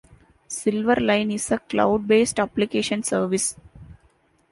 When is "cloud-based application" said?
1.59-3.03